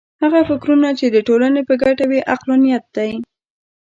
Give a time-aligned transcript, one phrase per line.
[0.23, 3.11] هغه فکرونه چې د ټولنې په ګټه وي عقلانیت دی.